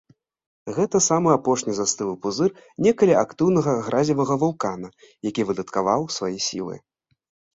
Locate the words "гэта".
0.77-0.99